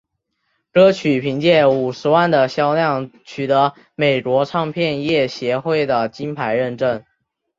[0.73, 7.05] 歌曲凭借五十万份的销量取得美国唱片业协会的金牌认证。